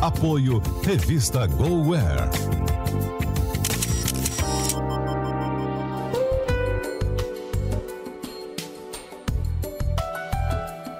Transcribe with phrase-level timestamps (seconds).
[0.00, 2.28] Apoio Revista GoWare.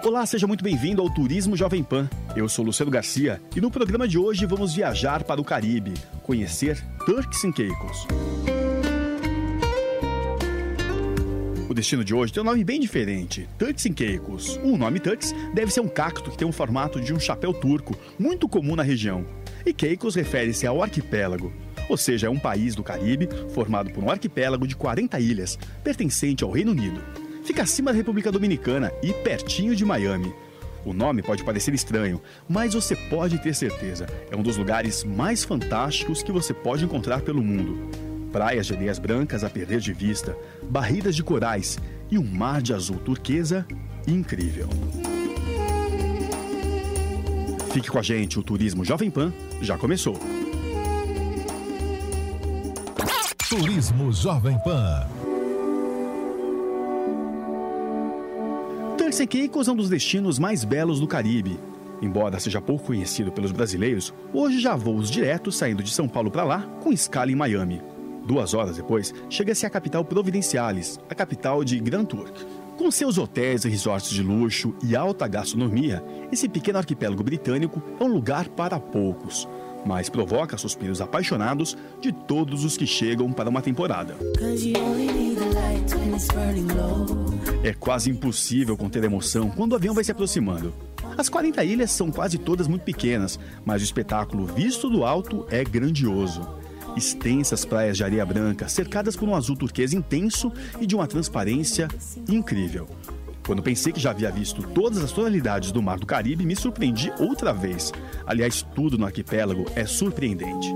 [0.02, 2.08] Olá, seja muito bem-vindo ao Turismo Jovem Pan.
[2.34, 6.82] Eu sou Luciano Garcia e no programa de hoje vamos viajar para o Caribe, conhecer
[7.04, 8.06] Turks and Caicos.
[11.76, 14.58] Destino de hoje tem um nome bem diferente, Turks and Caicos.
[14.64, 17.94] O nome Turks deve ser um cacto que tem um formato de um chapéu turco,
[18.18, 19.26] muito comum na região.
[19.64, 21.52] E Caicos refere-se ao arquipélago,
[21.88, 26.42] ou seja, é um país do Caribe formado por um arquipélago de 40 ilhas, pertencente
[26.42, 27.00] ao Reino Unido.
[27.44, 30.34] Fica acima da República Dominicana e pertinho de Miami.
[30.82, 35.44] O nome pode parecer estranho, mas você pode ter certeza, é um dos lugares mais
[35.44, 38.05] fantásticos que você pode encontrar pelo mundo.
[38.36, 40.36] Praias de areias brancas a perder de vista,
[40.68, 41.78] barreiras de corais
[42.10, 43.66] e um mar de azul turquesa
[44.06, 44.68] incrível.
[47.72, 50.20] Fique com a gente, o Turismo Jovem Pan já começou.
[53.48, 55.08] Turismo Jovem Pan.
[59.30, 61.58] Caicos é um dos destinos mais belos do Caribe.
[62.02, 66.30] Embora seja pouco conhecido pelos brasileiros, hoje já há voos diretos saindo de São Paulo
[66.30, 67.95] para lá, com escala em Miami.
[68.26, 72.44] Duas horas depois, chega-se à capital Providenciales, a capital de Grand Turk.
[72.76, 78.04] Com seus hotéis e resorts de luxo e alta gastronomia, esse pequeno arquipélago britânico é
[78.04, 79.48] um lugar para poucos,
[79.86, 84.16] mas provoca suspiros apaixonados de todos os que chegam para uma temporada.
[87.62, 90.74] É quase impossível conter emoção quando o avião vai se aproximando.
[91.16, 95.62] As 40 ilhas são quase todas muito pequenas, mas o espetáculo visto do alto é
[95.62, 96.65] grandioso.
[96.94, 101.88] Extensas praias de areia branca, cercadas por um azul turquesa intenso e de uma transparência
[102.28, 102.86] incrível.
[103.46, 107.12] Quando pensei que já havia visto todas as tonalidades do Mar do Caribe, me surpreendi
[107.18, 107.92] outra vez.
[108.26, 110.74] Aliás, tudo no arquipélago é surpreendente.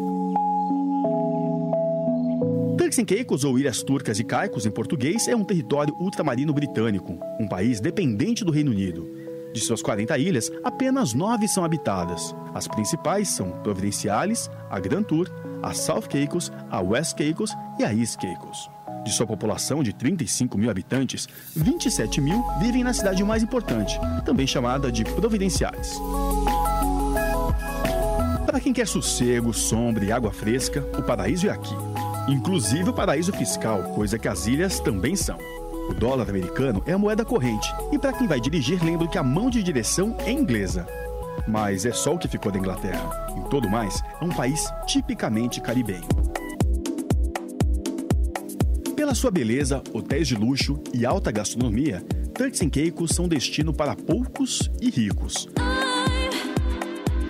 [2.79, 7.19] Turks and Caicos, ou Ilhas Turcas e Caicos em português, é um território ultramarino britânico,
[7.39, 9.09] um país dependente do Reino Unido.
[9.53, 12.35] De suas 40 ilhas, apenas nove são habitadas.
[12.55, 15.29] As principais são Providenciales, a Grand Tour,
[15.63, 18.71] a South Caicos, a West Caicos e a East Caicos.
[19.05, 21.27] De sua população de 35 mil habitantes,
[21.57, 25.99] 27 mil vivem na cidade mais importante, também chamada de Providenciales.
[28.45, 31.75] Para quem quer sossego, sombra e água fresca, o paraíso é aqui.
[32.29, 35.39] Inclusive o paraíso fiscal, coisa que as ilhas também são.
[35.89, 39.23] O dólar americano é a moeda corrente, e para quem vai dirigir, lembro que a
[39.23, 40.87] mão de direção é inglesa.
[41.47, 43.35] Mas é só o que ficou da Inglaterra.
[43.37, 46.09] Em todo mais, é um país tipicamente caribenho.
[48.97, 52.03] Pela sua beleza, hotéis de luxo e alta gastronomia,
[52.35, 55.49] Turks and Caicos são destino para poucos e ricos.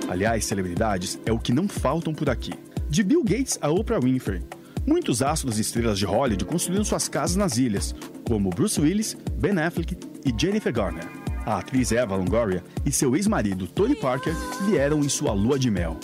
[0.08, 2.52] Aliás, celebridades é o que não faltam por aqui.
[2.88, 4.42] De Bill Gates a Oprah Winfrey,
[4.84, 7.94] muitos astros e estrelas de Hollywood construíram suas casas nas ilhas,
[8.26, 9.96] como Bruce Willis, Ben Affleck
[10.26, 11.19] e Jennifer Garner.
[11.46, 14.34] A atriz Eva Longoria e seu ex-marido Tony Parker
[14.66, 15.96] vieram em sua lua de mel.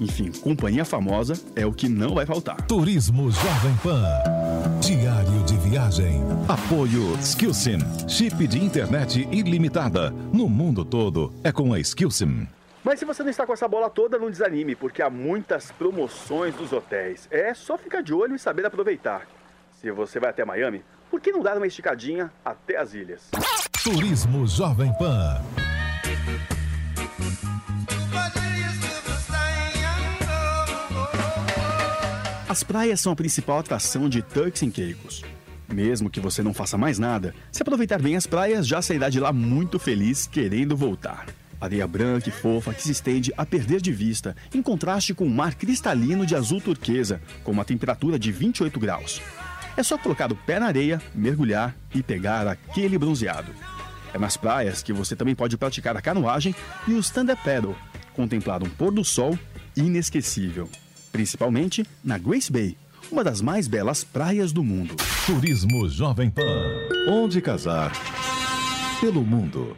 [0.00, 2.56] Enfim, companhia famosa é o que não vai faltar.
[2.62, 4.02] Turismo Jovem Pan.
[4.80, 6.22] Diário de viagem.
[6.48, 7.78] Apoio Skillsim.
[8.08, 10.10] Chip de internet ilimitada.
[10.10, 12.48] No mundo todo é com a Skillsim.
[12.82, 16.54] Mas se você não está com essa bola toda, não desanime, porque há muitas promoções
[16.56, 17.28] dos hotéis.
[17.30, 19.22] É só ficar de olho e saber aproveitar.
[19.80, 20.82] Se você vai até Miami,
[21.12, 23.30] por que não dar uma esticadinha até as ilhas?
[23.84, 25.42] Turismo Jovem Pan.
[32.48, 35.22] As praias são a principal atração de Turks and Caicos.
[35.68, 39.20] Mesmo que você não faça mais nada, se aproveitar bem as praias, já sairá de
[39.20, 41.26] lá muito feliz, querendo voltar.
[41.60, 45.34] Areia branca e fofa que se estende a perder de vista, em contraste com um
[45.34, 49.20] mar cristalino de azul turquesa, com uma temperatura de 28 graus.
[49.76, 53.52] É só colocar o pé na areia, mergulhar e pegar aquele bronzeado.
[54.12, 56.54] É nas praias que você também pode praticar a canoagem
[56.86, 57.74] e o stand-up paddle,
[58.14, 59.38] contemplar um pôr do sol
[59.74, 60.68] inesquecível.
[61.10, 62.76] Principalmente na Grace Bay,
[63.10, 64.94] uma das mais belas praias do mundo.
[65.26, 66.42] Turismo Jovem Pan.
[67.08, 67.92] Onde casar?
[69.00, 69.76] Pelo mundo.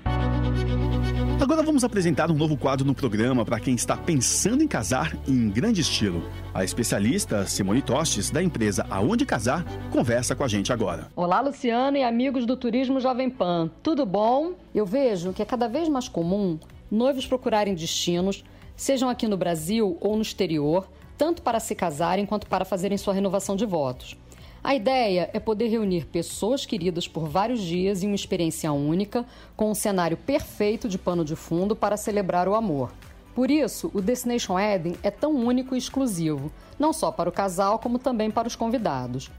[1.75, 5.81] Vamos apresentar um novo quadro no programa para quem está pensando em casar em grande
[5.81, 6.23] estilo.
[6.55, 11.09] A especialista Simone Tostes, da empresa Aonde Casar, conversa com a gente agora.
[11.17, 13.69] Olá, Luciano e amigos do Turismo Jovem Pan.
[13.83, 14.53] Tudo bom?
[14.73, 18.45] Eu vejo que é cada vez mais comum noivos procurarem destinos,
[18.77, 20.89] sejam aqui no Brasil ou no exterior,
[21.19, 24.17] tanto para se casarem quanto para fazerem sua renovação de votos.
[24.67, 29.71] A ideia é poder reunir pessoas queridas por vários dias em uma experiência única, com
[29.71, 32.91] um cenário perfeito de pano de fundo para celebrar o amor.
[33.35, 37.79] Por isso, o Destination Wedding é tão único e exclusivo, não só para o casal,
[37.79, 39.31] como também para os convidados.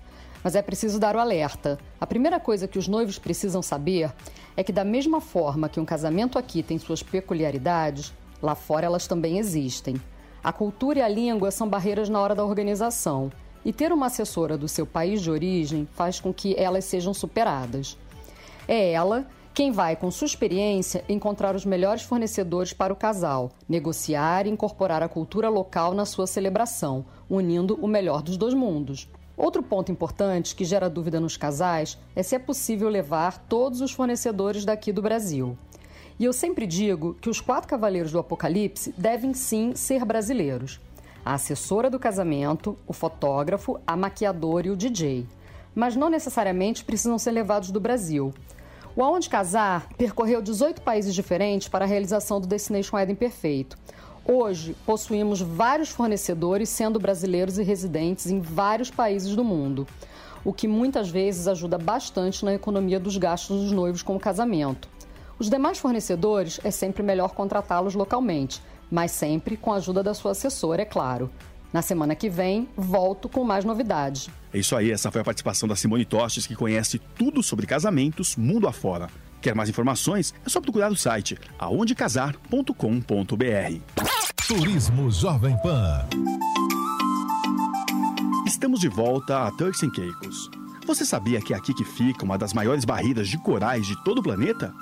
[0.43, 1.79] Mas é preciso dar o alerta.
[1.99, 4.13] A primeira coisa que os noivos precisam saber
[4.55, 8.13] é que, da mesma forma que um casamento aqui tem suas peculiaridades,
[8.43, 9.99] lá fora elas também existem.
[10.43, 13.31] A cultura e a língua são barreiras na hora da organização.
[13.65, 17.97] E ter uma assessora do seu país de origem faz com que elas sejam superadas.
[18.67, 19.25] É ela
[19.55, 25.01] quem vai, com sua experiência, encontrar os melhores fornecedores para o casal, negociar e incorporar
[25.01, 29.09] a cultura local na sua celebração, unindo o melhor dos dois mundos.
[29.35, 33.91] Outro ponto importante que gera dúvida nos casais é se é possível levar todos os
[33.91, 35.57] fornecedores daqui do Brasil.
[36.19, 40.79] E eu sempre digo que os quatro cavaleiros do Apocalipse devem sim ser brasileiros
[41.25, 45.25] a assessora do casamento, o fotógrafo, a maquiadora e o DJ.
[45.73, 48.31] Mas não necessariamente precisam ser levados do Brasil.
[48.95, 53.75] O Aonde Casar percorreu 18 países diferentes para a realização do Destination Wedding Perfeito.
[54.23, 59.87] Hoje, possuímos vários fornecedores, sendo brasileiros e residentes em vários países do mundo,
[60.43, 64.87] o que muitas vezes ajuda bastante na economia dos gastos dos noivos com o casamento.
[65.37, 70.31] Os demais fornecedores é sempre melhor contratá-los localmente, mas sempre com a ajuda da sua
[70.31, 71.29] assessora, é claro.
[71.73, 74.29] Na semana que vem, volto com mais novidades.
[74.53, 78.35] É isso aí, essa foi a participação da Simone Tostes, que conhece tudo sobre casamentos
[78.35, 79.09] mundo afora.
[79.41, 80.33] Quer mais informações?
[80.45, 82.73] É só procurar o site aondecasar.com.br.
[84.47, 86.07] Turismo Jovem Pan.
[88.47, 90.49] Estamos de volta a Turks and Caicos.
[90.87, 94.19] Você sabia que é aqui que fica uma das maiores barreiras de corais de todo
[94.19, 94.73] o planeta?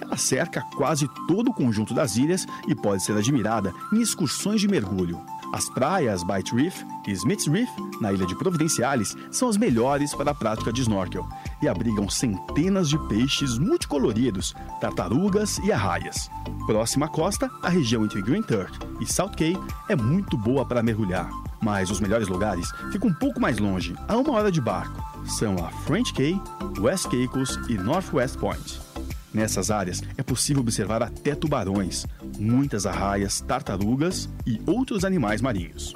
[0.00, 4.68] Ela cerca quase todo o conjunto das ilhas e pode ser admirada em excursões de
[4.68, 5.20] mergulho.
[5.52, 7.68] As praias Bight Reef e Smith's Reef,
[8.00, 11.28] na ilha de Providenciales, são as melhores para a prática de snorkel
[11.60, 16.30] e abrigam centenas de peixes multicoloridos, tartarugas e arraias.
[16.66, 19.56] Próxima à costa, a região entre Green Turk e South Cay
[19.88, 21.28] é muito boa para mergulhar,
[21.60, 25.02] mas os melhores lugares ficam um pouco mais longe, a uma hora de barco.
[25.26, 26.40] São a French Cay,
[26.78, 28.89] West Caicos e Northwest Point.
[29.32, 32.06] Nessas áreas é possível observar até tubarões,
[32.38, 35.94] muitas arraias, tartarugas e outros animais marinhos.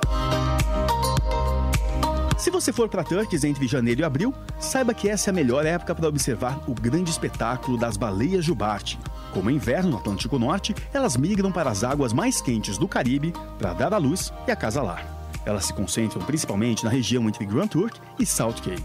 [2.39, 5.65] Se você for para Turks entre janeiro e abril, saiba que essa é a melhor
[5.65, 8.99] época para observar o grande espetáculo das baleias jubarte.
[9.33, 13.33] Como é inverno no Atlântico Norte, elas migram para as águas mais quentes do Caribe
[13.59, 15.07] para dar à luz e acasalar.
[15.47, 18.79] Elas se concentram principalmente na região entre Grand Turk e South Cay.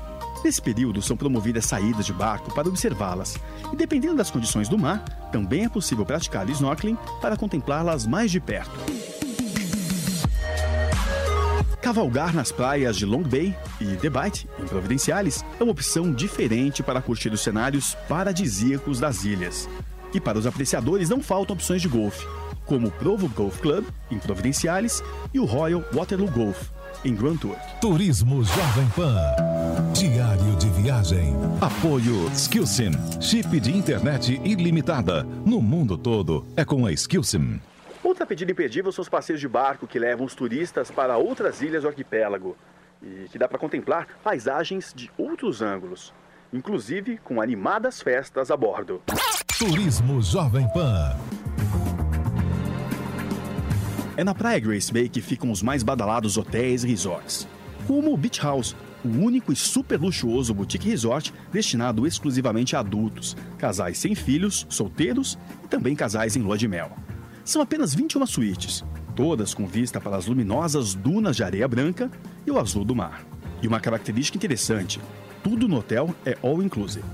[0.43, 3.37] Nesse período, são promovidas saídas de barco para observá-las,
[3.73, 8.39] e dependendo das condições do mar, também é possível praticar snorkeling para contemplá-las mais de
[8.39, 8.71] perto.
[11.81, 16.83] Cavalgar nas praias de Long Bay e The Bight, em Providenciales, é uma opção diferente
[16.83, 19.67] para curtir os cenários paradisíacos das ilhas.
[20.13, 22.27] E para os apreciadores não faltam opções de golfe,
[22.65, 25.03] como o Provo Golf Club, em Providenciales,
[25.33, 26.69] e o Royal Waterloo Golf,
[27.03, 27.55] em Grand Tour.
[27.79, 29.35] Turismo Jovem Pan.
[29.93, 31.33] Diário de viagem.
[31.61, 32.91] Apoio Skillsim.
[33.21, 35.23] Chip de internet ilimitada.
[35.45, 37.59] No mundo todo é com a Skillsim.
[38.03, 41.83] Outra pedida imperdível são os passeios de barco que levam os turistas para outras ilhas
[41.83, 42.55] do arquipélago
[43.01, 46.13] e que dá para contemplar paisagens de outros ângulos,
[46.51, 49.01] inclusive com animadas festas a bordo.
[49.57, 51.17] Turismo Jovem Pan.
[54.19, 57.47] É na Praia Grace Bay que ficam os mais badalados hotéis e resorts,
[57.87, 63.37] como o Beach House, o único e super luxuoso boutique resort destinado exclusivamente a adultos,
[63.57, 66.91] casais sem filhos, solteiros e também casais em lua de mel.
[67.45, 68.83] São apenas 21 suítes,
[69.15, 72.11] todas com vista para as luminosas dunas de areia branca
[72.45, 73.23] e o azul do mar.
[73.61, 74.99] E uma característica interessante:
[75.41, 77.05] tudo no hotel é all inclusive.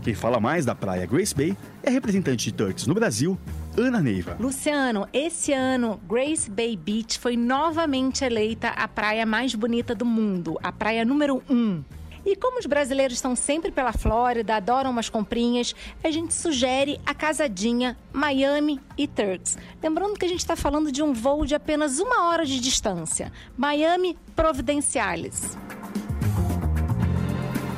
[0.00, 3.38] Quem fala mais da praia Grace Bay é representante de Turks no Brasil,
[3.78, 4.36] Ana Neiva.
[4.40, 10.58] Luciano, esse ano Grace Bay Beach foi novamente eleita a praia mais bonita do mundo,
[10.62, 11.54] a praia número 1.
[11.54, 11.84] Um.
[12.24, 17.14] E como os brasileiros estão sempre pela Flórida, adoram umas comprinhas, a gente sugere a
[17.14, 19.56] casadinha Miami e Turks.
[19.80, 23.30] Lembrando que a gente está falando de um voo de apenas uma hora de distância.
[23.56, 25.56] Miami Providenciales.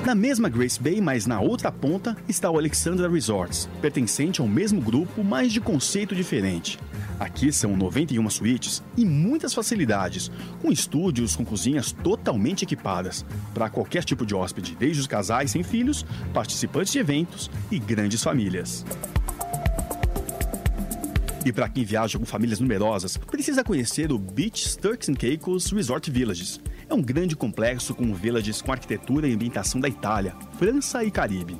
[0.08, 4.80] Na mesma Grace Bay, mas na outra ponta, está o Alexandra Resorts, pertencente ao mesmo
[4.80, 6.78] grupo, mas de conceito diferente.
[7.20, 10.30] Aqui são 91 suítes e muitas facilidades,
[10.62, 13.22] com estúdios com cozinhas totalmente equipadas
[13.52, 18.22] para qualquer tipo de hóspede, desde os casais sem filhos, participantes de eventos e grandes
[18.22, 18.86] famílias.
[21.44, 26.10] E para quem viaja com famílias numerosas, precisa conhecer o Beach Turks and Caicos Resort
[26.10, 26.58] Villages.
[26.88, 31.58] É um grande complexo com villages com arquitetura e ambientação da Itália, França e Caribe.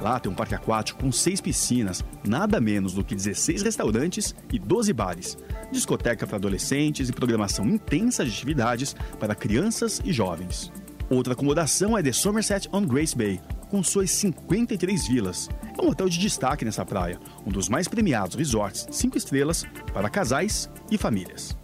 [0.00, 4.58] Lá tem um parque aquático com seis piscinas, nada menos do que 16 restaurantes e
[4.58, 5.36] 12 bares,
[5.70, 10.72] discoteca para adolescentes e programação intensa de atividades para crianças e jovens.
[11.10, 15.50] Outra acomodação é The Somerset on Grace Bay, com suas 53 vilas.
[15.78, 20.08] É um hotel de destaque nessa praia, um dos mais premiados resorts 5 estrelas para
[20.08, 21.56] casais e famílias.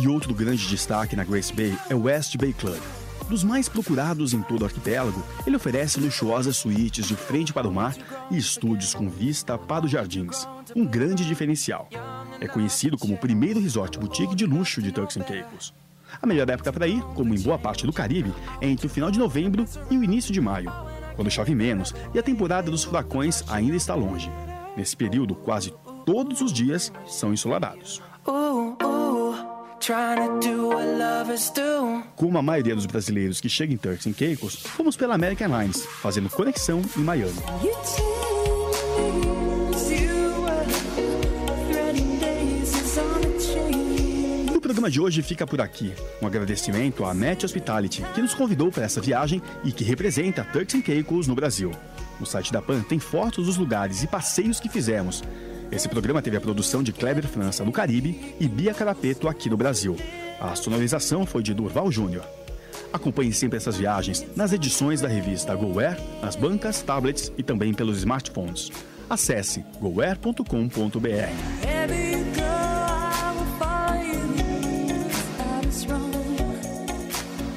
[0.00, 2.80] E outro grande destaque na Grace Bay é o West Bay Club,
[3.28, 7.72] dos mais procurados em todo o arquipélago, ele oferece luxuosas suítes de frente para o
[7.72, 7.94] mar
[8.30, 10.48] e estúdios com vista para os jardins.
[10.74, 11.90] Um grande diferencial.
[12.40, 15.74] É conhecido como o primeiro resort boutique de luxo de Turks and Caicos.
[16.22, 19.10] A melhor época para ir, como em boa parte do Caribe, é entre o final
[19.10, 20.72] de novembro e o início de maio,
[21.14, 24.30] quando chove menos e a temporada dos furacões ainda está longe.
[24.74, 25.74] Nesse período, quase
[26.06, 28.00] todos os dias são ensolarados.
[28.26, 28.67] Uh.
[32.14, 35.82] Como a maioria dos brasileiros que chegam em Turks and Caicos, fomos pela American Airlines,
[35.86, 37.32] fazendo conexão em Miami.
[44.54, 45.94] O programa de hoje fica por aqui.
[46.20, 50.74] Um agradecimento à Net Hospitality, que nos convidou para essa viagem e que representa Turks
[50.74, 51.72] and Caicos no Brasil.
[52.20, 55.22] No site da PAN tem fotos dos lugares e passeios que fizemos
[55.70, 59.56] esse programa teve a produção de Kleber França no Caribe e Bia Carapeto aqui no
[59.56, 59.96] Brasil.
[60.40, 62.24] A sonorização foi de Durval Júnior.
[62.92, 67.98] Acompanhe sempre essas viagens nas edições da revista GoAir, nas bancas, tablets e também pelos
[67.98, 68.70] smartphones.
[69.10, 70.42] Acesse goair.com.br.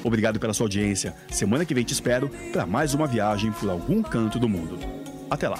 [0.04, 1.14] Obrigado pela sua audiência.
[1.30, 4.80] Semana que vem te espero para mais uma viagem por algum canto do mundo.
[5.30, 5.60] Até lá.